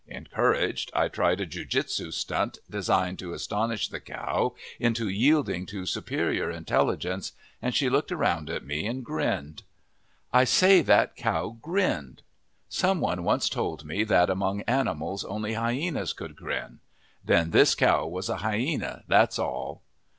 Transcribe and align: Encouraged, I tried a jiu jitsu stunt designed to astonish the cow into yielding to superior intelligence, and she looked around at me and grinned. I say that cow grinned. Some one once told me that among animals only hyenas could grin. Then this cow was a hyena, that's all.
Encouraged, 0.07 0.89
I 0.95 1.09
tried 1.09 1.41
a 1.41 1.45
jiu 1.45 1.63
jitsu 1.63 2.09
stunt 2.09 2.57
designed 2.67 3.19
to 3.19 3.33
astonish 3.33 3.87
the 3.89 3.99
cow 3.99 4.55
into 4.79 5.07
yielding 5.07 5.67
to 5.67 5.85
superior 5.85 6.49
intelligence, 6.49 7.33
and 7.61 7.75
she 7.75 7.87
looked 7.87 8.11
around 8.11 8.49
at 8.49 8.65
me 8.65 8.87
and 8.87 9.05
grinned. 9.05 9.61
I 10.33 10.43
say 10.45 10.81
that 10.81 11.15
cow 11.15 11.55
grinned. 11.61 12.23
Some 12.67 12.99
one 12.99 13.23
once 13.23 13.47
told 13.47 13.85
me 13.85 14.03
that 14.05 14.31
among 14.31 14.61
animals 14.61 15.23
only 15.23 15.53
hyenas 15.53 16.13
could 16.13 16.35
grin. 16.35 16.79
Then 17.23 17.51
this 17.51 17.75
cow 17.75 18.07
was 18.07 18.27
a 18.27 18.37
hyena, 18.37 19.03
that's 19.07 19.37
all. 19.37 19.83